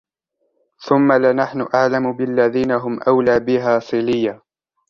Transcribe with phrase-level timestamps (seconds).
[0.87, 4.41] ثُمَّ لَنَحْنُ أَعْلَمُ بِالَّذِينَ هُمْ أَوْلَى بِهَا صِلِيًّا